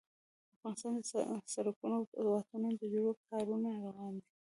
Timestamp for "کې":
1.35-1.43